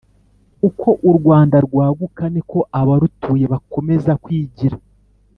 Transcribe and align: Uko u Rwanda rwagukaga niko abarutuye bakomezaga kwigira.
Uko 0.67 0.87
u 1.09 1.11
Rwanda 1.17 1.55
rwagukaga 1.65 2.27
niko 2.33 2.59
abarutuye 2.79 3.45
bakomezaga 3.53 4.19
kwigira. 4.23 4.77